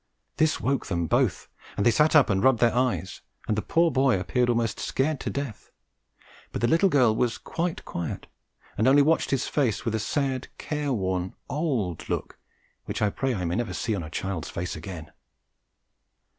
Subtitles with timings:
[0.37, 1.47] This woke them both,
[1.77, 5.19] and they sat up and rubbed their eyes, and the poor boy appeared almost scared
[5.19, 5.69] to death,
[6.51, 8.25] but the little girl was quite quiet,
[8.79, 12.39] and only watched his face with a sad careworn old look
[12.85, 15.11] which I pray I may never see on a child's face again.